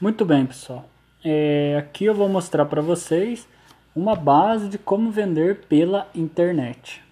[0.00, 0.88] Muito bem, pessoal.
[1.24, 3.48] É, aqui eu vou mostrar para vocês
[3.96, 7.02] uma base de como vender pela internet.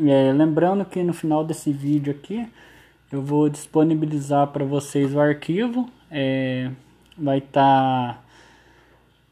[0.00, 2.48] É, lembrando que no final desse vídeo aqui
[3.12, 5.90] eu vou disponibilizar para vocês o arquivo.
[6.10, 6.70] É,
[7.14, 8.22] vai estar tá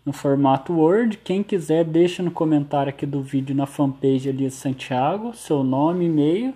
[0.04, 1.16] no formato Word.
[1.16, 6.04] Quem quiser deixa no comentário aqui do vídeo na fanpage ali de Santiago, seu nome,
[6.04, 6.52] e-mail,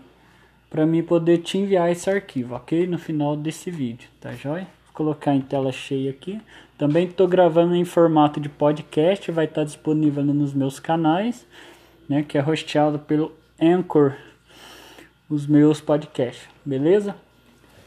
[0.69, 2.87] para mim poder te enviar esse arquivo, ok?
[2.87, 4.82] No final desse vídeo, tá joia?
[4.93, 6.41] Colocar em tela cheia aqui.
[6.79, 11.47] Também estou gravando em formato de podcast, vai estar disponível nos meus canais,
[12.09, 14.15] né, que é hosteado pelo Anchor,
[15.29, 17.15] os meus podcasts, beleza?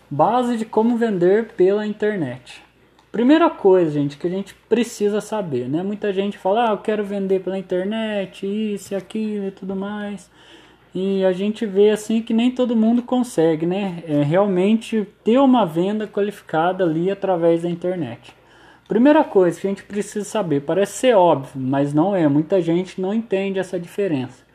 [0.10, 2.64] Base de como vender pela internet.
[3.12, 5.82] Primeira coisa, gente, que a gente precisa saber, né?
[5.84, 10.30] Muita gente fala, ah, eu quero vender pela internet, isso e aquilo e tudo mais.
[10.96, 14.02] E a gente vê assim que nem todo mundo consegue, né?
[14.08, 18.34] É, realmente ter uma venda qualificada ali através da internet.
[18.88, 22.30] Primeira coisa que a gente precisa saber, parece ser óbvio, mas não é.
[22.30, 24.46] Muita gente não entende essa diferença.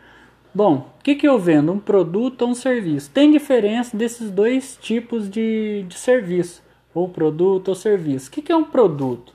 [0.54, 1.72] Bom, o que, que eu vendo?
[1.72, 3.10] Um produto ou um serviço?
[3.10, 6.62] Tem diferença desses dois tipos de, de serviço,
[6.94, 8.30] ou produto ou serviço.
[8.30, 9.34] O que, que é um produto?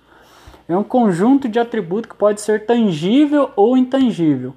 [0.68, 4.56] É um conjunto de atributos que pode ser tangível ou intangível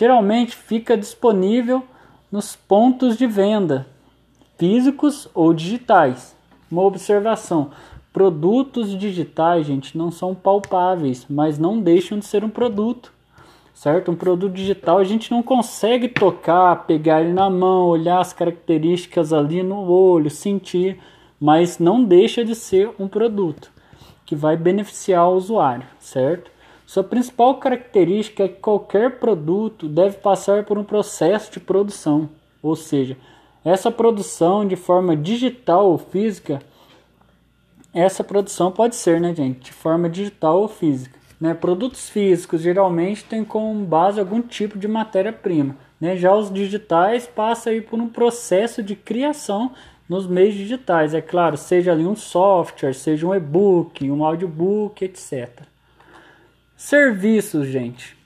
[0.00, 1.82] geralmente fica disponível
[2.30, 3.86] nos pontos de venda,
[4.58, 6.36] físicos ou digitais.
[6.70, 7.70] Uma observação:
[8.12, 13.12] produtos digitais, gente, não são palpáveis, mas não deixam de ser um produto.
[13.74, 14.10] Certo?
[14.10, 19.32] Um produto digital a gente não consegue tocar, pegar ele na mão, olhar as características
[19.32, 21.00] ali no olho, sentir,
[21.40, 23.72] mas não deixa de ser um produto
[24.26, 26.50] que vai beneficiar o usuário, certo?
[26.90, 32.28] Sua principal característica é que qualquer produto deve passar por um processo de produção,
[32.60, 33.16] ou seja,
[33.64, 36.58] essa produção de forma digital ou física,
[37.94, 41.16] essa produção pode ser, né, gente, de forma digital ou física.
[41.40, 41.54] Né?
[41.54, 45.76] Produtos físicos geralmente têm como base algum tipo de matéria-prima.
[46.00, 46.16] Né?
[46.16, 49.70] Já os digitais passam aí por um processo de criação
[50.08, 55.69] nos meios digitais, é claro, seja ali um software, seja um e-book, um audiobook, etc.
[56.80, 58.16] Serviços, gente,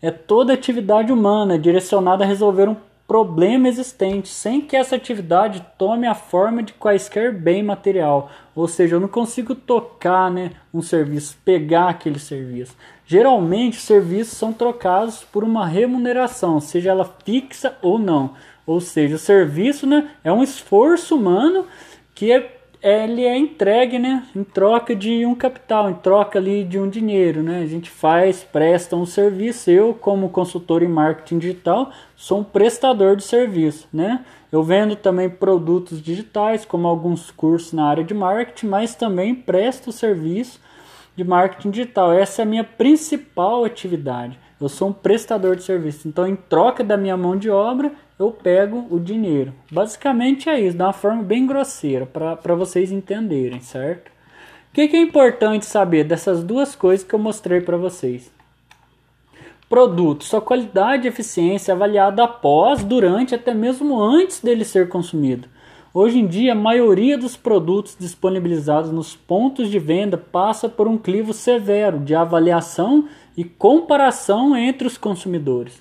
[0.00, 6.06] é toda atividade humana direcionada a resolver um problema existente, sem que essa atividade tome
[6.06, 8.30] a forma de quaisquer bem material.
[8.56, 12.74] Ou seja, eu não consigo tocar né, um serviço, pegar aquele serviço.
[13.04, 18.32] Geralmente, os serviços são trocados por uma remuneração, seja ela fixa ou não.
[18.66, 21.66] Ou seja, o serviço né, é um esforço humano
[22.14, 26.78] que é ele é entregue, né, em troca de um capital, em troca ali de
[26.78, 27.60] um dinheiro, né?
[27.62, 29.70] A gente faz, presta um serviço.
[29.70, 34.24] Eu, como consultor em marketing digital, sou um prestador de serviço, né?
[34.50, 39.92] Eu vendo também produtos digitais, como alguns cursos na área de marketing, mas também presto
[39.92, 40.60] serviço
[41.14, 42.12] de marketing digital.
[42.12, 44.38] Essa é a minha principal atividade.
[44.60, 46.08] Eu sou um prestador de serviço.
[46.08, 47.92] Então, em troca da minha mão de obra,
[48.22, 49.54] eu pego o dinheiro.
[49.70, 54.08] Basicamente é isso, de uma forma bem grosseira, para vocês entenderem, certo?
[54.08, 58.30] O que, que é importante saber dessas duas coisas que eu mostrei para vocês?
[59.70, 65.48] Produto, sua qualidade e eficiência avaliada após, durante, até mesmo antes dele ser consumido.
[65.94, 70.98] Hoje em dia, a maioria dos produtos disponibilizados nos pontos de venda passa por um
[70.98, 75.80] clivo severo de avaliação e comparação entre os consumidores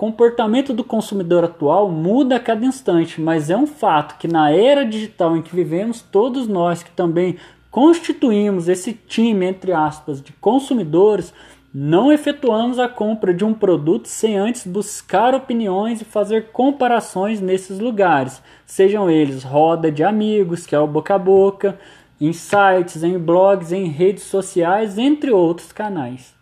[0.00, 4.82] comportamento do consumidor atual muda a cada instante, mas é um fato que na era
[4.82, 7.36] digital em que vivemos, todos nós que também
[7.70, 11.34] constituímos esse time, entre aspas, de consumidores,
[11.72, 17.78] não efetuamos a compra de um produto sem antes buscar opiniões e fazer comparações nesses
[17.78, 21.78] lugares, sejam eles roda de amigos, que é o boca a boca,
[22.18, 26.34] em sites, em blogs, em redes sociais, entre outros canais.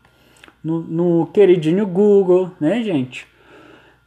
[0.62, 3.26] No, no queridinho Google, né, gente?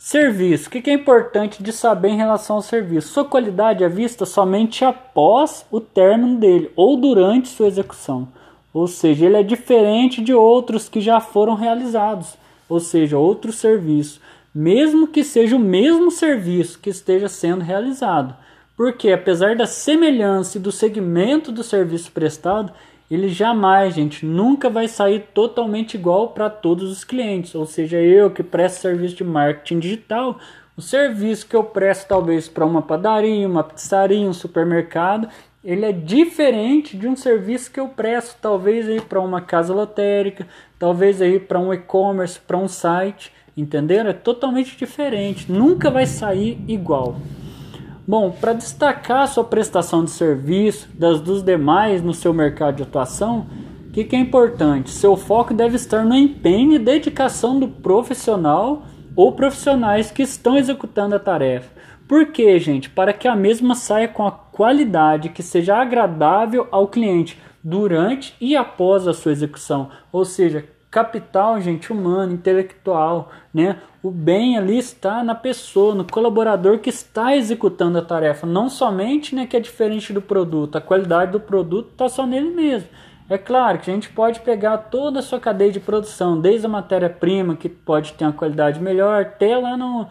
[0.04, 0.68] Serviço.
[0.68, 3.10] O que é importante de saber em relação ao serviço?
[3.10, 8.28] Sua qualidade é vista somente após o término dele ou durante sua execução.
[8.74, 12.36] Ou seja, ele é diferente de outros que já foram realizados,
[12.68, 14.20] ou seja, outro serviço,
[14.56, 18.36] mesmo que seja o mesmo serviço que esteja sendo realizado.
[18.76, 22.74] Porque apesar da semelhança e do segmento do serviço prestado,
[23.14, 27.54] ele jamais, gente, nunca vai sair totalmente igual para todos os clientes.
[27.54, 30.40] Ou seja, eu que presto serviço de marketing digital,
[30.78, 35.28] o serviço que eu presto talvez para uma padaria, uma pizzaria, um supermercado,
[35.62, 40.48] ele é diferente de um serviço que eu presto talvez aí para uma casa lotérica,
[40.80, 44.10] talvez aí para um e-commerce, para um site, entenderam?
[44.10, 47.18] É totalmente diferente, nunca vai sair igual.
[48.12, 53.48] Bom, para destacar sua prestação de serviço das dos demais no seu mercado de atuação,
[53.88, 54.90] O que, que é importante?
[54.90, 58.84] Seu foco deve estar no empenho e dedicação do profissional
[59.16, 61.72] ou profissionais que estão executando a tarefa.
[62.06, 62.90] Por quê, gente?
[62.90, 68.58] Para que a mesma saia com a qualidade que seja agradável ao cliente durante e
[68.58, 69.90] após a sua execução.
[70.12, 73.78] Ou seja, capital, gente, humano, intelectual, né?
[74.04, 79.34] O bem ali está na pessoa, no colaborador que está executando a tarefa, não somente,
[79.34, 80.76] né, que é diferente do produto.
[80.76, 82.90] A qualidade do produto está só nele mesmo.
[83.30, 86.70] É claro que a gente pode pegar toda a sua cadeia de produção, desde a
[86.70, 90.08] matéria-prima, que pode ter uma qualidade melhor, até lá no,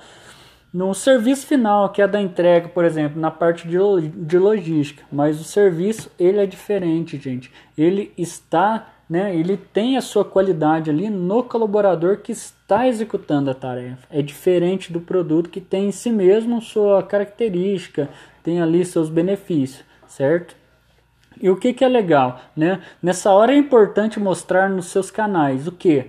[0.73, 3.77] no serviço final, que é da entrega, por exemplo, na parte de,
[4.09, 5.05] de logística.
[5.13, 7.53] Mas o serviço, ele é diferente, gente.
[7.77, 13.55] Ele está né, ele tem a sua qualidade ali no colaborador que está executando a
[13.55, 14.07] tarefa.
[14.09, 18.09] É diferente do produto que tem em si mesmo sua característica,
[18.45, 20.55] tem ali seus benefícios, certo?
[21.43, 22.81] E o que, que é legal, né?
[23.03, 26.07] Nessa hora é importante mostrar nos seus canais o que?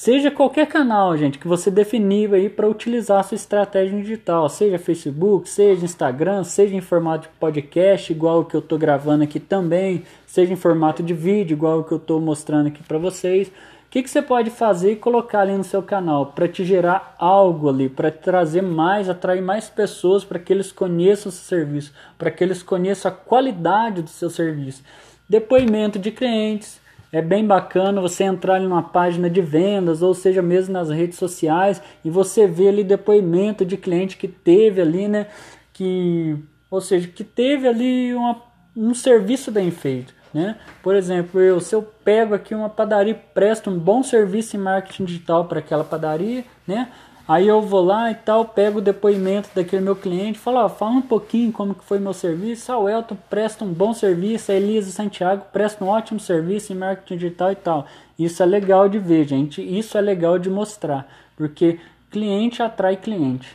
[0.00, 4.78] Seja qualquer canal, gente, que você definir aí para utilizar a sua estratégia digital, seja
[4.78, 9.38] Facebook, seja Instagram, seja em formato de podcast, igual o que eu estou gravando aqui
[9.38, 13.48] também, seja em formato de vídeo, igual o que eu estou mostrando aqui para vocês.
[13.48, 13.52] O
[13.90, 17.68] que, que você pode fazer e colocar ali no seu canal para te gerar algo
[17.68, 22.30] ali, para trazer mais, atrair mais pessoas para que eles conheçam o seu serviço, para
[22.30, 24.82] que eles conheçam a qualidade do seu serviço.
[25.28, 26.79] Depoimento de clientes,
[27.12, 31.18] é bem bacana você entrar em uma página de vendas, ou seja, mesmo nas redes
[31.18, 35.26] sociais, e você ver ali depoimento de cliente que teve ali, né?
[35.72, 36.36] Que,
[36.70, 38.40] ou seja, que teve ali uma,
[38.76, 40.14] um serviço bem feito.
[40.32, 40.56] Né?
[40.80, 44.60] Por exemplo, eu, se eu pego aqui uma padaria e presto um bom serviço em
[44.60, 46.88] marketing digital para aquela padaria, né?
[47.30, 50.96] Aí eu vou lá e tal, pego o depoimento daquele meu cliente, falo, ó, fala
[50.96, 52.72] um pouquinho como que foi meu serviço.
[52.72, 56.76] Ah, o Elton presta um bom serviço, a Elisa Santiago presta um ótimo serviço em
[56.76, 57.86] marketing digital e tal.
[58.18, 59.62] Isso é legal de ver, gente.
[59.62, 61.06] Isso é legal de mostrar,
[61.36, 61.78] porque
[62.10, 63.46] cliente atrai cliente.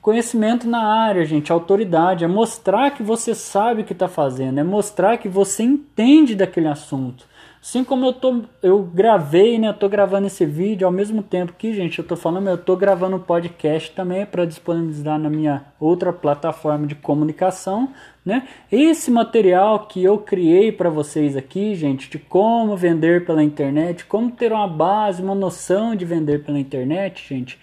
[0.00, 4.64] Conhecimento na área, gente, autoridade, é mostrar que você sabe o que está fazendo, é
[4.64, 7.26] mostrar que você entende daquele assunto.
[7.60, 9.68] Assim como eu tô, eu gravei, né?
[9.68, 12.76] Eu tô gravando esse vídeo ao mesmo tempo que, gente, eu tô falando, eu tô
[12.76, 17.92] gravando um podcast também para disponibilizar na minha outra plataforma de comunicação,
[18.24, 18.46] né?
[18.70, 24.30] Esse material que eu criei para vocês aqui, gente, de como vender pela internet, como
[24.30, 27.58] ter uma base, uma noção de vender pela internet, gente.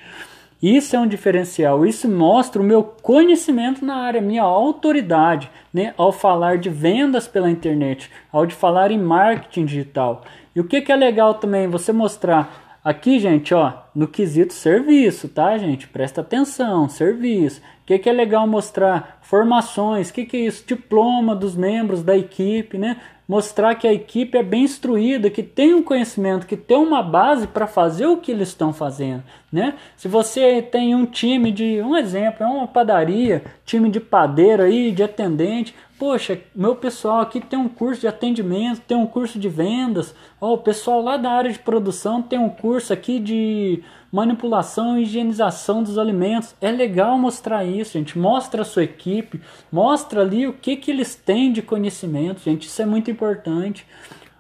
[0.62, 6.12] Isso é um diferencial, isso mostra o meu conhecimento na área, minha autoridade, né, ao
[6.12, 10.24] falar de vendas pela internet, ao de falar em marketing digital.
[10.56, 15.28] E o que, que é legal também você mostrar aqui, gente, ó, no quesito serviço,
[15.28, 15.88] tá, gente?
[15.88, 17.60] Presta atenção, serviço.
[17.82, 19.18] O que, que é legal mostrar?
[19.24, 20.64] Formações, o que, que é isso?
[20.68, 22.98] Diploma dos membros da equipe, né?
[23.28, 27.48] Mostrar que a equipe é bem instruída, que tem um conhecimento, que tem uma base
[27.48, 29.74] para fazer o que eles estão fazendo, né?
[29.98, 34.92] Se você tem um time de, um exemplo, é uma padaria, time de padeiro aí,
[34.92, 39.50] de atendente, poxa, meu pessoal aqui tem um curso de atendimento, tem um curso de
[39.50, 44.98] vendas, ó, o pessoal lá da área de produção tem um curso aqui de manipulação
[44.98, 46.56] e higienização dos alimentos.
[46.62, 48.18] É legal mostrar isso, gente.
[48.18, 52.68] Mostra a sua equipe, mostra ali o que, que eles têm de conhecimento, gente.
[52.68, 53.86] Isso é muito importante.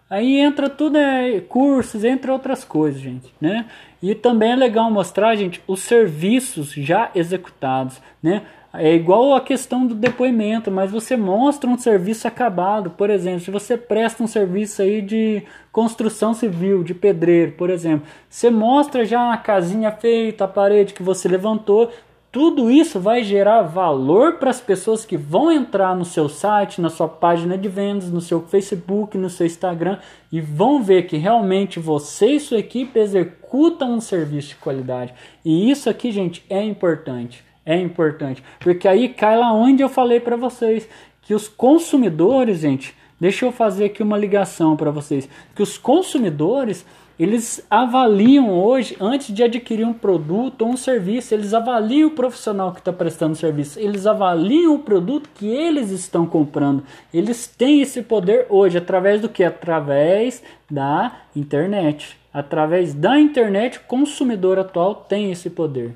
[0.09, 3.65] Aí entra tudo, é, cursos, entre outras coisas, gente, né?
[4.01, 8.43] E também é legal mostrar, gente, os serviços já executados, né?
[8.79, 12.89] É igual a questão do depoimento, mas você mostra um serviço acabado.
[12.89, 18.07] Por exemplo, se você presta um serviço aí de construção civil, de pedreiro, por exemplo,
[18.29, 21.91] você mostra já a casinha feita, a parede que você levantou.
[22.31, 26.89] Tudo isso vai gerar valor para as pessoas que vão entrar no seu site, na
[26.89, 31.79] sua página de vendas, no seu Facebook, no seu Instagram e vão ver que realmente
[31.79, 35.13] você e sua equipe executam um serviço de qualidade.
[35.45, 38.43] E isso aqui, gente, é importante é importante.
[38.59, 40.87] Porque aí cai lá onde eu falei para vocês
[41.21, 46.85] que os consumidores, gente, deixa eu fazer aqui uma ligação para vocês, que os consumidores
[47.17, 52.73] eles avaliam hoje, antes de adquirir um produto ou um serviço, eles avaliam o profissional
[52.73, 56.83] que está prestando serviço, eles avaliam o produto que eles estão comprando.
[57.13, 59.45] Eles têm esse poder hoje, através do que?
[59.45, 62.17] Através da internet.
[62.33, 65.95] Através da internet, o consumidor atual tem esse poder.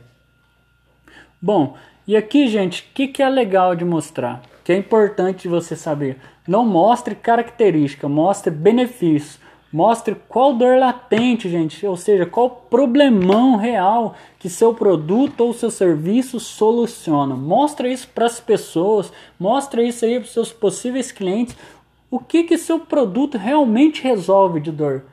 [1.42, 1.76] Bom,
[2.08, 4.42] e aqui, gente, o que, que é legal de mostrar?
[4.64, 6.18] Que é importante você saber.
[6.48, 9.40] Não mostre característica, mostre benefício.
[9.72, 15.70] Mostre qual dor latente, gente, ou seja, qual problemão real que seu produto ou seu
[15.70, 17.36] serviço soluciona.
[17.36, 21.56] Mostre isso para as pessoas, mostre isso aí para os seus possíveis clientes.
[22.10, 25.06] O que que seu produto realmente resolve de dor?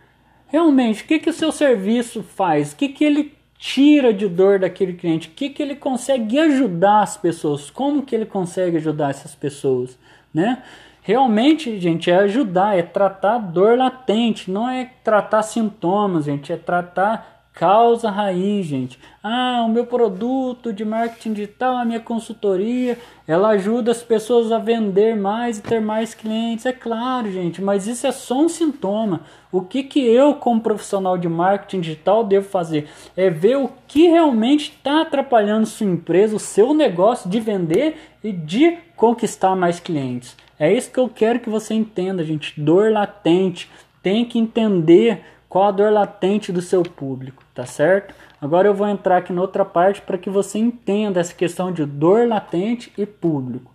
[0.49, 4.59] realmente o que, que o seu serviço faz, o que, que ele tira de dor
[4.59, 9.11] daquele cliente, o que, que ele consegue ajudar as pessoas, como que ele consegue ajudar
[9.11, 9.99] essas pessoas,
[10.33, 10.63] né?
[11.03, 17.46] Realmente, gente, é ajudar, é tratar dor latente, não é tratar sintomas, gente, é tratar
[17.57, 18.99] causa raiz, gente.
[19.23, 24.59] Ah, o meu produto de marketing digital, a minha consultoria, ela ajuda as pessoas a
[24.59, 26.67] vender mais e ter mais clientes.
[26.67, 29.23] É claro, gente, mas isso é só um sintoma.
[29.51, 32.91] O que, que eu, como profissional de marketing digital, devo fazer?
[33.17, 38.33] É ver o que realmente está atrapalhando sua empresa, o seu negócio de vender e
[38.33, 40.37] de conquistar mais clientes.
[40.59, 42.61] É isso que eu quero que você entenda, gente.
[42.61, 43.71] Dor latente.
[44.03, 45.25] Tem que entender
[45.57, 48.15] qual a dor latente do seu público, tá certo?
[48.39, 51.87] Agora eu vou entrar aqui na outra parte para que você entenda essa questão de
[51.87, 53.73] dor latente e público.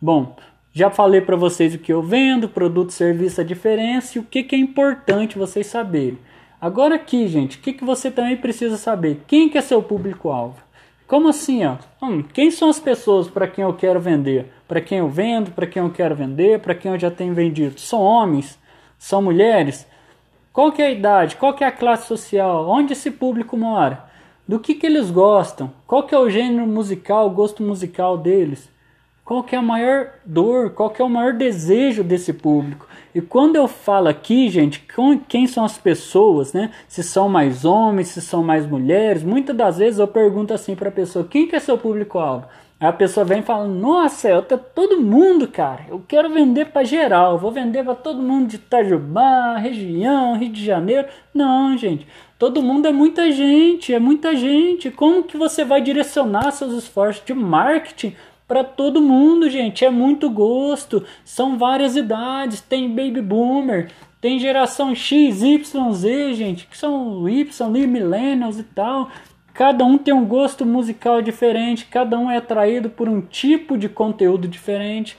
[0.00, 0.36] Bom,
[0.72, 4.44] já falei para vocês o que eu vendo, produto, serviço, a diferença e o que,
[4.44, 6.16] que é importante vocês saberem.
[6.60, 9.22] Agora aqui, gente, o que, que você também precisa saber?
[9.26, 10.62] Quem que é seu público-alvo?
[11.08, 11.74] Como assim, ó?
[12.00, 14.52] Hum, quem são as pessoas para quem eu quero vender?
[14.68, 17.80] Para quem eu vendo, para quem eu quero vender, para quem eu já tenho vendido?
[17.80, 18.56] São homens?
[18.96, 19.88] São mulheres?
[20.56, 21.36] Qual que é a idade?
[21.36, 22.66] Qual que é a classe social?
[22.66, 24.04] Onde esse público mora?
[24.48, 25.70] Do que, que eles gostam?
[25.86, 28.70] Qual que é o gênero musical, o gosto musical deles?
[29.22, 30.70] Qual que é a maior dor?
[30.70, 32.88] Qual que é o maior desejo desse público?
[33.14, 34.82] E quando eu falo aqui, gente,
[35.28, 36.70] quem são as pessoas, né?
[36.88, 40.88] Se são mais homens, se são mais mulheres, muitas das vezes eu pergunto assim para
[40.88, 42.46] a pessoa: quem que é seu público-alvo?
[42.78, 45.86] Aí a pessoa vem falando, nossa, eu tô todo mundo, cara.
[45.88, 50.62] Eu quero vender para geral, vou vender para todo mundo de Itajubá, região, Rio de
[50.62, 51.08] Janeiro.
[51.32, 52.06] Não, gente.
[52.38, 54.90] Todo mundo é muita gente, é muita gente.
[54.90, 58.14] Como que você vai direcionar seus esforços de marketing
[58.46, 59.82] para todo mundo, gente?
[59.82, 61.02] É muito gosto.
[61.24, 63.90] São várias idades, tem baby boomer,
[64.20, 69.10] tem geração X, Y, Z, gente, que são Y, millennials e tal.
[69.56, 73.88] Cada um tem um gosto musical diferente, cada um é atraído por um tipo de
[73.88, 75.16] conteúdo diferente.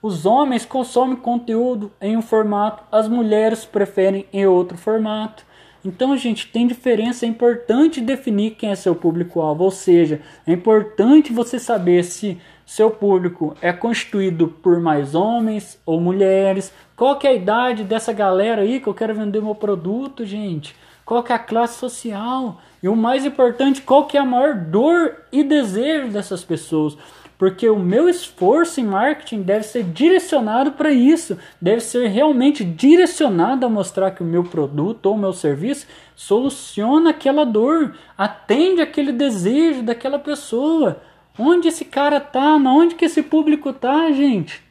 [0.00, 5.44] Os homens consomem conteúdo em um formato, as mulheres preferem em outro formato.
[5.84, 7.26] Então, gente, tem diferença.
[7.26, 12.88] É importante definir quem é seu público-alvo, ou seja, é importante você saber se seu
[12.88, 16.72] público é constituído por mais homens ou mulheres.
[16.96, 20.76] Qual que é a idade dessa galera aí que eu quero vender meu produto, gente?
[21.04, 22.60] Qual que é a classe social?
[22.82, 26.96] E o mais importante, qual que é a maior dor e desejo dessas pessoas?
[27.38, 33.64] Porque o meu esforço em marketing deve ser direcionado para isso, deve ser realmente direcionado
[33.64, 39.12] a mostrar que o meu produto ou o meu serviço soluciona aquela dor, atende aquele
[39.12, 41.02] desejo daquela pessoa.
[41.38, 42.54] Onde esse cara tá?
[42.56, 44.62] Onde que esse público tá, gente?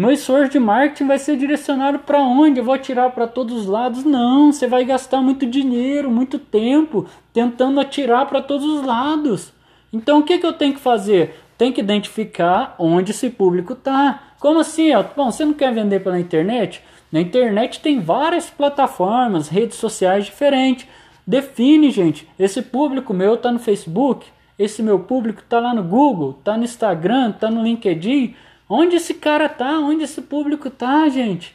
[0.00, 2.60] Meu esforço de marketing vai ser direcionado para onde?
[2.60, 4.04] Eu vou atirar para todos os lados?
[4.04, 9.52] Não, você vai gastar muito dinheiro, muito tempo tentando atirar para todos os lados.
[9.92, 11.34] Então o que, que eu tenho que fazer?
[11.58, 14.34] Tem que identificar onde esse público está.
[14.38, 14.94] Como assim?
[14.94, 15.02] Ó?
[15.16, 16.80] Bom, você não quer vender pela internet?
[17.10, 20.86] Na internet tem várias plataformas, redes sociais diferentes.
[21.26, 22.28] Define, gente.
[22.38, 26.62] Esse público meu está no Facebook, esse meu público está lá no Google, está no
[26.62, 28.36] Instagram, está no LinkedIn.
[28.68, 29.78] Onde esse cara tá?
[29.78, 31.54] Onde esse público tá, gente?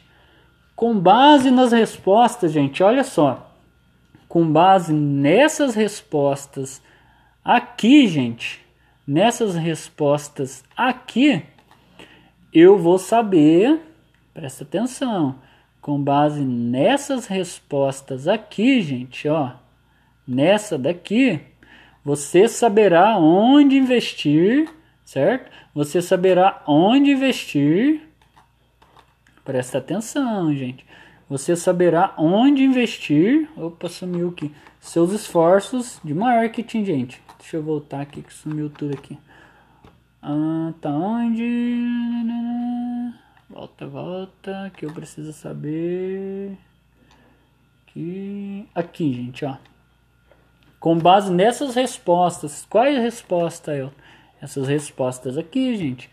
[0.74, 3.50] Com base nas respostas, gente, olha só.
[4.28, 6.82] Com base nessas respostas
[7.44, 8.60] aqui, gente,
[9.06, 11.42] nessas respostas aqui,
[12.52, 13.80] eu vou saber,
[14.32, 15.36] presta atenção,
[15.80, 19.52] com base nessas respostas aqui, gente, ó,
[20.26, 21.40] nessa daqui,
[22.02, 24.68] você saberá onde investir,
[25.04, 25.50] certo?
[25.74, 28.02] Você saberá onde investir.
[29.44, 30.84] Presta atenção, gente.
[31.28, 33.48] Você saberá onde investir.
[33.56, 34.54] Opa, sumiu aqui.
[34.80, 37.22] Seus esforços de marketing, gente.
[37.38, 39.18] Deixa eu voltar aqui que sumiu tudo aqui.
[40.22, 41.42] Ah, tá onde?
[43.48, 44.72] Volta, volta.
[44.76, 46.56] Que eu preciso saber.
[47.86, 49.56] Aqui, aqui gente, ó.
[50.80, 52.66] Com base nessas respostas.
[52.68, 53.92] Qual é a resposta, eu?
[54.44, 56.10] Essas respostas aqui, gente.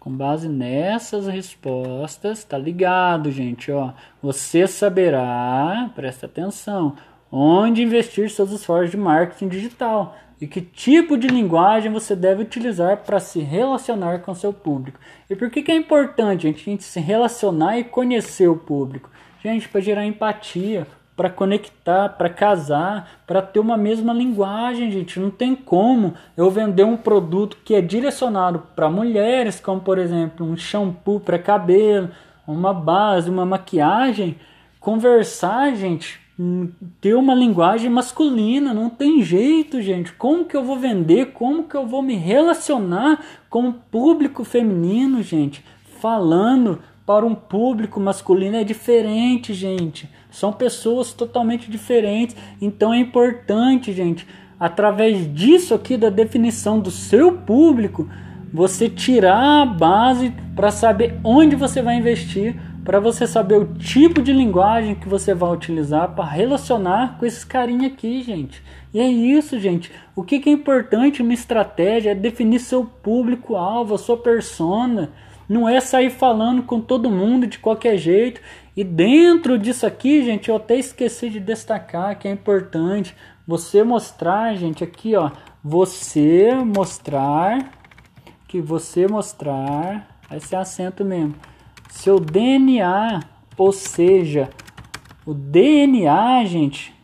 [0.00, 3.92] Com base nessas respostas, tá ligado, gente, ó.
[4.20, 6.96] Você saberá, presta atenção,
[7.30, 12.98] onde investir seus esforços de marketing digital e que tipo de linguagem você deve utilizar
[12.98, 14.98] para se relacionar com seu público.
[15.28, 19.10] E por que, que é importante gente, a gente se relacionar e conhecer o público?
[19.42, 20.86] Gente, para gerar empatia,
[21.18, 25.18] para conectar, para casar, para ter uma mesma linguagem, gente.
[25.18, 30.46] Não tem como eu vender um produto que é direcionado para mulheres, como por exemplo
[30.46, 32.08] um shampoo para cabelo,
[32.46, 34.36] uma base, uma maquiagem,
[34.78, 36.20] conversar, gente,
[37.00, 40.12] ter uma linguagem masculina, não tem jeito, gente.
[40.12, 41.32] Como que eu vou vender?
[41.32, 45.64] Como que eu vou me relacionar com o público feminino, gente?
[46.00, 50.08] Falando para um público masculino é diferente, gente.
[50.30, 52.36] São pessoas totalmente diferentes.
[52.60, 54.26] Então é importante, gente,
[54.58, 58.08] através disso aqui da definição do seu público,
[58.52, 62.56] você tirar a base para saber onde você vai investir
[62.88, 67.44] para você saber o tipo de linguagem que você vai utilizar para relacionar com esses
[67.44, 68.62] carinha aqui, gente.
[68.94, 69.92] E é isso, gente.
[70.16, 75.12] O que, que é importante uma estratégia é definir seu público-alvo, sua persona.
[75.46, 78.40] Não é sair falando com todo mundo de qualquer jeito.
[78.78, 83.12] E dentro disso aqui, gente, eu até esqueci de destacar que é importante
[83.44, 85.32] você mostrar, gente, aqui, ó,
[85.64, 87.72] você mostrar
[88.46, 91.34] que você mostrar, esse é acento mesmo
[91.88, 93.20] seu DNA,
[93.56, 94.48] ou seja,
[95.26, 96.94] o DNA, gente,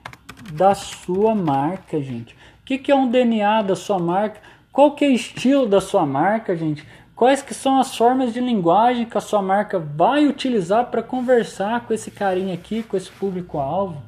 [0.53, 2.35] da sua marca, gente.
[2.35, 4.41] O que, que é um DNA da sua marca?
[4.71, 6.87] Qual que é o estilo da sua marca, gente?
[7.17, 11.87] Quais que são as formas de linguagem que a sua marca vai utilizar para conversar
[11.87, 14.03] com esse carinha aqui, com esse público-alvo?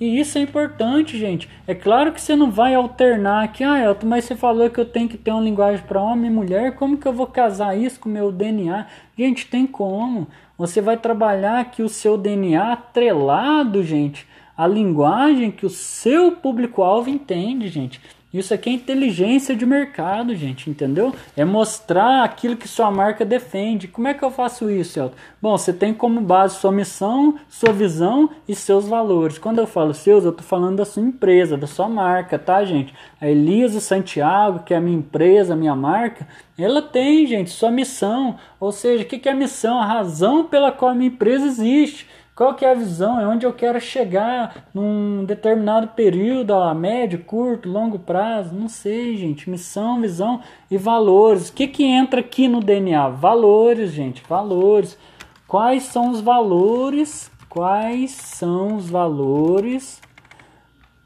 [0.00, 1.48] E isso é importante, gente.
[1.66, 4.84] É claro que você não vai alternar aqui, ah, Elton, mas você falou que eu
[4.84, 7.98] tenho que ter uma linguagem para homem e mulher, como que eu vou casar isso
[7.98, 8.86] com o meu DNA?
[9.18, 10.28] Gente, tem como.
[10.56, 14.26] Você vai trabalhar aqui o seu DNA atrelado, gente,
[14.56, 18.00] a linguagem que o seu público-alvo entende, gente.
[18.32, 21.14] Isso aqui é inteligência de mercado, gente, entendeu?
[21.36, 23.86] É mostrar aquilo que sua marca defende.
[23.86, 25.14] Como é que eu faço isso, Elton?
[25.40, 29.36] Bom, você tem como base sua missão, sua visão e seus valores.
[29.36, 32.94] Quando eu falo seus, eu estou falando da sua empresa, da sua marca, tá, gente?
[33.20, 37.70] A Elisa Santiago, que é a minha empresa, a minha marca, ela tem, gente, sua
[37.70, 38.38] missão.
[38.58, 39.78] Ou seja, o que é a missão?
[39.78, 42.08] A razão pela qual a minha empresa existe.
[42.42, 43.20] Qual que é a visão?
[43.20, 48.52] É onde eu quero chegar num determinado período, a médio, curto, longo prazo?
[48.52, 49.48] Não sei, gente.
[49.48, 51.50] Missão, visão e valores.
[51.50, 53.10] O que, que entra aqui no DNA?
[53.10, 54.24] Valores, gente.
[54.28, 54.98] Valores.
[55.46, 57.30] Quais são os valores?
[57.48, 60.02] Quais são os valores?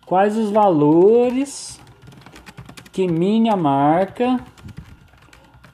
[0.06, 1.78] Quais os valores
[2.90, 4.40] que minha marca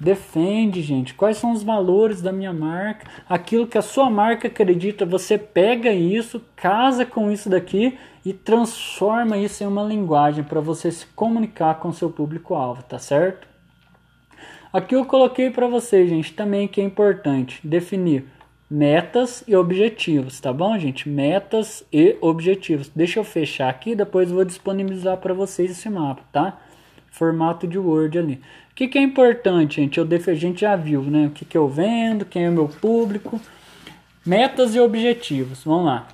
[0.03, 1.15] Defende, gente.
[1.15, 3.07] Quais são os valores da minha marca?
[3.29, 9.39] Aquilo que a sua marca acredita, você pega isso, casa com isso daqui e transforma
[9.39, 13.47] isso em uma linguagem para você se comunicar com seu público-alvo, tá certo?
[14.73, 18.25] Aqui eu coloquei para vocês, gente, também que é importante definir
[18.69, 21.09] metas e objetivos, tá bom, gente?
[21.09, 22.89] Metas e objetivos.
[22.89, 26.59] Deixa eu fechar aqui, depois vou disponibilizar para vocês esse mapa, tá?
[27.09, 28.41] Formato de Word ali.
[28.73, 29.99] O que, que é importante, gente?
[29.99, 31.27] Eu, a gente já viu, né?
[31.27, 33.39] O que, que eu vendo, quem é o meu público.
[34.25, 35.63] Metas e objetivos.
[35.63, 36.09] Vamos lá.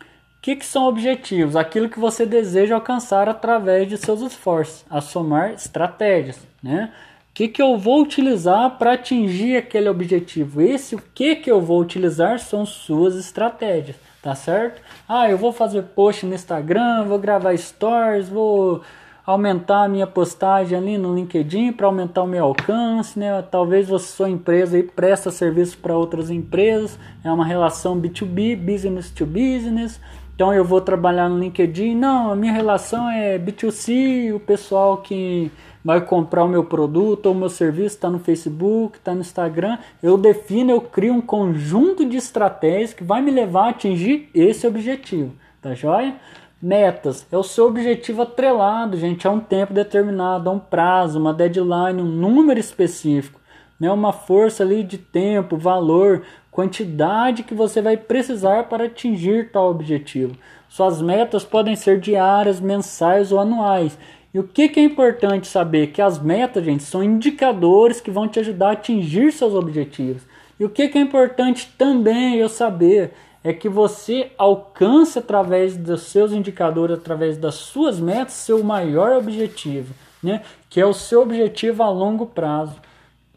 [0.00, 1.56] O que, que são objetivos?
[1.56, 4.84] Aquilo que você deseja alcançar através de seus esforços.
[4.88, 6.92] A somar estratégias, né?
[7.30, 10.62] O que, que eu vou utilizar para atingir aquele objetivo?
[10.62, 14.80] Esse o que, que eu vou utilizar são suas estratégias, tá certo?
[15.08, 18.82] Ah, eu vou fazer post no Instagram, vou gravar stories, vou
[19.30, 23.42] aumentar a minha postagem ali no LinkedIn para aumentar o meu alcance, né?
[23.50, 29.10] Talvez você sua empresa e presta serviço para outras empresas, é uma relação B2B, business
[29.10, 30.00] to business.
[30.34, 35.50] Então eu vou trabalhar no LinkedIn, não, a minha relação é B2C, o pessoal que
[35.84, 39.78] vai comprar o meu produto ou o meu serviço está no Facebook, está no Instagram.
[40.02, 44.66] Eu defino, eu crio um conjunto de estratégias que vai me levar a atingir esse
[44.66, 46.14] objetivo, tá joia?
[46.62, 51.32] Metas é o seu objetivo atrelado, gente, a um tempo determinado, a um prazo, uma
[51.32, 53.40] deadline, um número específico,
[53.80, 53.90] né?
[53.90, 60.36] Uma força ali de tempo, valor, quantidade que você vai precisar para atingir tal objetivo.
[60.68, 63.96] Suas metas podem ser diárias, mensais ou anuais.
[64.32, 65.88] E o que, que é importante saber?
[65.88, 70.22] Que as metas, gente, são indicadores que vão te ajudar a atingir seus objetivos.
[70.58, 76.02] E o que, que é importante também eu saber é que você alcance através dos
[76.02, 80.42] seus indicadores, através das suas metas, seu maior objetivo, né?
[80.68, 82.76] que é o seu objetivo a longo prazo.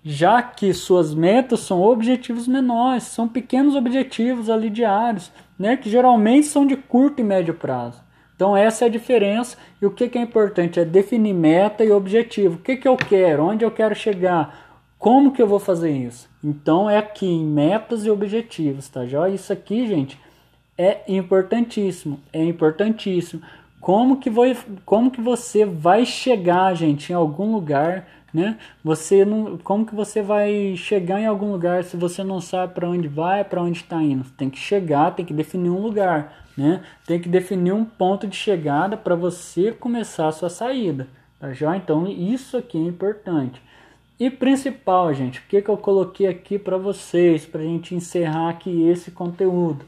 [0.04, 5.78] Já que suas metas são objetivos menores, são pequenos objetivos ali diários, né?
[5.78, 8.04] que geralmente são de curto e médio prazo.
[8.36, 12.56] Então essa é a diferença e o que, é importante é definir meta e objetivo.
[12.56, 16.33] O que, que eu quero, onde eu quero chegar, como que eu vou fazer isso?
[16.44, 19.30] Então é aqui em metas e objetivos, tá já?
[19.30, 20.20] Isso aqui, gente,
[20.78, 23.42] é importantíssimo, é importantíssimo.
[23.80, 24.46] Como que, vou,
[24.86, 28.58] como que você vai chegar, gente, em algum lugar né?
[28.84, 32.90] Você não, como que você vai chegar em algum lugar se você não sabe para
[32.90, 34.28] onde vai, para onde está indo?
[34.32, 36.82] Tem que chegar, tem que definir um lugar, né?
[37.06, 41.08] Tem que definir um ponto de chegada para você começar a sua saída,
[41.40, 41.78] tá já?
[41.78, 43.62] Então isso aqui é importante.
[44.20, 48.50] E principal, gente, o que, que eu coloquei aqui para vocês, para a gente encerrar
[48.50, 49.86] aqui esse conteúdo?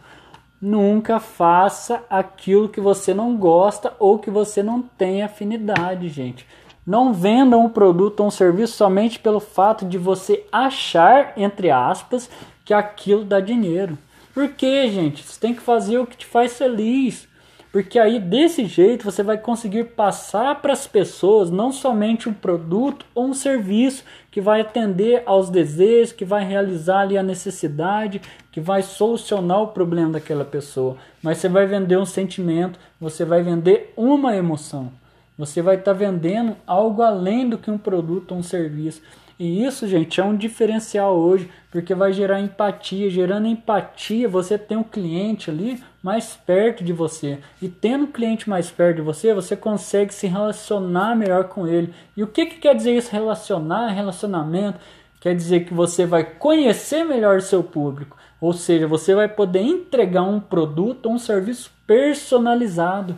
[0.59, 6.45] Nunca faça aquilo que você não gosta ou que você não tem afinidade, gente.
[6.85, 12.29] Não venda um produto ou um serviço somente pelo fato de você achar, entre aspas,
[12.63, 13.95] que aquilo dá dinheiro.
[14.33, 15.23] Por quê, gente?
[15.23, 17.27] Você tem que fazer o que te faz feliz.
[17.75, 23.05] Porque aí desse jeito você vai conseguir passar para as pessoas não somente um produto
[23.13, 28.61] ou um serviço que vai atender aos desejos, que vai realizar ali a necessidade, que
[28.61, 33.91] vai solucionar o problema daquela pessoa, mas você vai vender um sentimento, você vai vender
[33.97, 34.89] uma emoção.
[35.37, 39.01] Você vai estar tá vendendo algo além do que um produto ou um serviço.
[39.37, 43.09] E isso, gente, é um diferencial hoje, porque vai gerar empatia.
[43.09, 47.39] Gerando empatia, você tem um cliente ali mais perto de você.
[47.59, 51.91] E tendo um cliente mais perto de você, você consegue se relacionar melhor com ele.
[52.15, 53.11] E o que, que quer dizer isso?
[53.11, 54.79] Relacionar, relacionamento?
[55.19, 58.15] Quer dizer que você vai conhecer melhor seu público.
[58.39, 63.17] Ou seja, você vai poder entregar um produto ou um serviço personalizado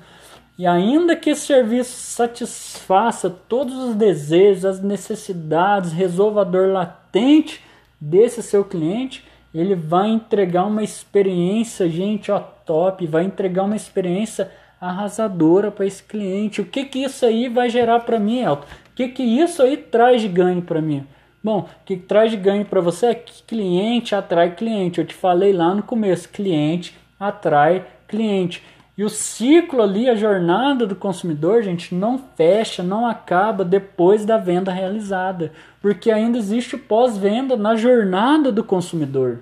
[0.57, 7.61] e ainda que esse serviço satisfaça todos os desejos, as necessidades, resolva a dor latente
[7.99, 14.51] desse seu cliente, ele vai entregar uma experiência, gente, ó, top, vai entregar uma experiência
[14.79, 16.61] arrasadora para esse cliente.
[16.61, 18.65] O que que isso aí vai gerar para mim, Elton?
[18.65, 21.05] O que que isso aí traz de ganho para mim?
[21.43, 24.99] Bom, o que traz de ganho para você é que cliente atrai cliente.
[24.99, 28.63] Eu te falei lá no começo, cliente atrai cliente.
[28.97, 34.37] E o ciclo ali, a jornada do consumidor, gente, não fecha, não acaba depois da
[34.37, 39.41] venda realizada, porque ainda existe o pós-venda na jornada do consumidor.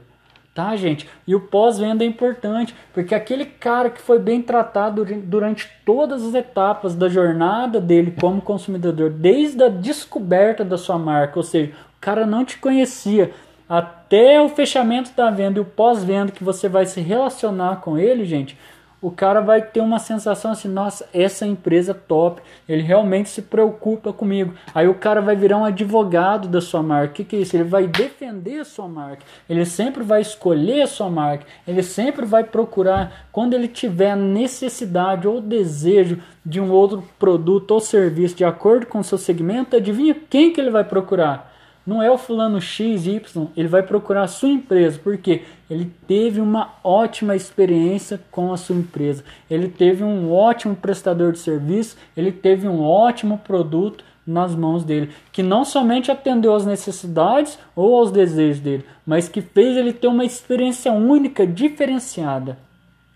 [0.53, 1.07] Tá, gente?
[1.25, 6.33] E o pós-venda é importante, porque aquele cara que foi bem tratado durante todas as
[6.33, 12.01] etapas da jornada dele como consumidor, desde a descoberta da sua marca, ou seja, o
[12.01, 13.31] cara não te conhecia,
[13.67, 18.23] até o fechamento da venda e o pós-venda que você vai se relacionar com ele,
[18.23, 18.57] gente,
[19.05, 24.11] o cara vai ter uma sensação assim, nossa, essa empresa top, ele realmente se preocupa
[24.11, 24.55] comigo.
[24.73, 27.11] Aí o cara vai virar um advogado da sua marca.
[27.11, 27.55] O que, que é isso?
[27.55, 32.25] Ele vai defender a sua marca, ele sempre vai escolher a sua marca, ele sempre
[32.25, 38.43] vai procurar, quando ele tiver necessidade ou desejo de um outro produto ou serviço de
[38.43, 41.54] acordo com o seu segmento, adivinha quem que ele vai procurar?
[41.85, 43.21] Não é o fulano XY,
[43.55, 48.75] ele vai procurar a sua empresa, porque ele teve uma ótima experiência com a sua
[48.75, 54.83] empresa, ele teve um ótimo prestador de serviço, ele teve um ótimo produto nas mãos
[54.83, 59.93] dele, que não somente atendeu às necessidades ou aos desejos dele, mas que fez ele
[59.93, 62.57] ter uma experiência única, diferenciada.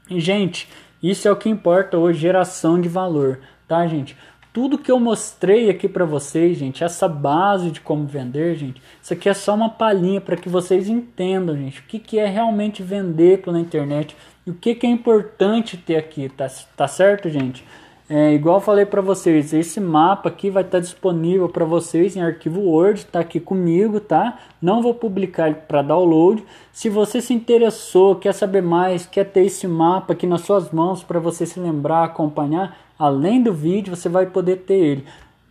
[0.10, 0.70] E, gente,
[1.02, 4.16] isso é o que importa hoje, geração de valor, tá, gente?
[4.52, 9.14] Tudo que eu mostrei aqui para vocês, gente, essa base de como vender, gente, isso
[9.14, 12.82] aqui é só uma palhinha para que vocês entendam, gente, o que, que é realmente
[12.82, 14.16] vender pela internet
[14.48, 17.64] e o que, que é importante ter aqui, tá, tá certo, gente?
[18.12, 22.16] É, igual eu falei para vocês, esse mapa aqui vai estar tá disponível para vocês
[22.16, 24.40] em arquivo Word, tá aqui comigo, tá?
[24.60, 26.44] Não vou publicar para download.
[26.74, 31.04] Se você se interessou, quer saber mais, quer ter esse mapa aqui nas suas mãos
[31.04, 35.06] para você se lembrar, acompanhar, além do vídeo, você vai poder ter ele.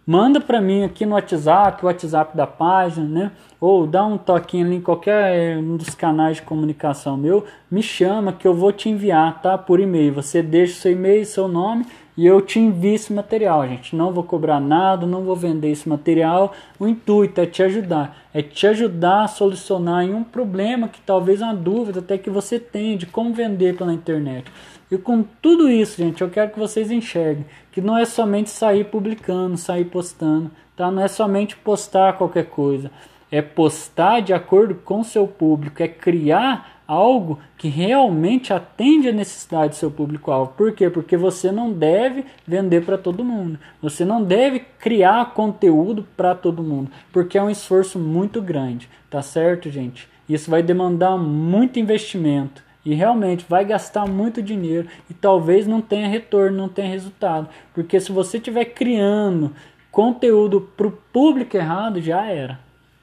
[0.07, 3.33] Manda para mim aqui no WhatsApp, o WhatsApp da página, né?
[3.61, 7.83] Ou dá um toquinho ali em qualquer eh, um dos canais de comunicação meu, me
[7.83, 9.59] chama que eu vou te enviar, tá?
[9.59, 10.15] Por e-mail.
[10.15, 11.85] Você deixa seu e-mail, seu nome
[12.17, 13.95] e eu te envio esse material, gente.
[13.95, 16.55] Não vou cobrar nada, não vou vender esse material.
[16.81, 21.55] O intuito é te ajudar, é te ajudar a solucionar um problema que talvez uma
[21.55, 24.51] dúvida até que você tem de como vender pela internet.
[24.90, 28.85] E com tudo isso, gente, eu quero que vocês enxerguem que não é somente sair
[28.85, 30.90] publicando, sair postando, tá?
[30.90, 32.90] Não é somente postar qualquer coisa.
[33.31, 39.12] É postar de acordo com o seu público, é criar algo que realmente atende a
[39.12, 40.55] necessidade do seu público-alvo.
[40.57, 40.88] Por quê?
[40.88, 43.59] Porque você não deve vender para todo mundo.
[43.83, 49.20] Você não deve criar conteúdo para todo mundo, porque é um esforço muito grande, tá
[49.20, 50.09] certo, gente?
[50.27, 56.09] Isso vai demandar muito investimento e realmente vai gastar muito dinheiro e talvez não tenha
[56.09, 57.49] retorno, não tenha resultado.
[57.75, 59.53] Porque se você estiver criando
[59.91, 62.59] conteúdo para o público errado, já era.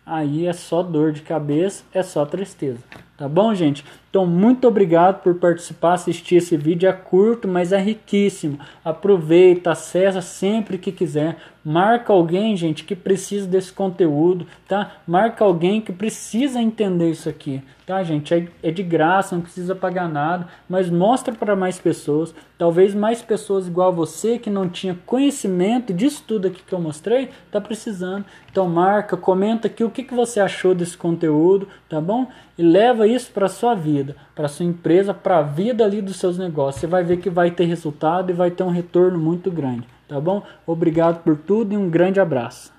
[0.06, 2.80] Aí é só dor de cabeça, é só tristeza.
[3.17, 3.86] Tá bom, gente?
[4.10, 6.88] Então, muito obrigado por participar, assistir esse vídeo.
[6.88, 8.58] É curto, mas é riquíssimo.
[8.84, 11.38] Aproveita, acessa sempre que quiser.
[11.67, 14.97] Marca alguém, gente, que precisa desse conteúdo, tá?
[15.08, 18.32] Marca alguém que precisa entender isso aqui, tá, gente?
[18.36, 22.36] É, é de graça, não precisa pagar nada, mas mostra para mais pessoas.
[22.56, 26.80] Talvez mais pessoas igual a você que não tinha conhecimento disso tudo aqui que eu
[26.80, 28.25] mostrei, tá precisando.
[28.51, 32.28] Então marca, comenta aqui o que, que você achou desse conteúdo, tá bom?
[32.60, 32.62] E
[33.06, 36.82] isso para sua vida, para sua empresa, para a vida ali dos seus negócios.
[36.82, 40.20] Você vai ver que vai ter resultado e vai ter um retorno muito grande tá
[40.20, 40.44] bom?
[40.65, 42.75] Obrigado por tudo e um grande abraço.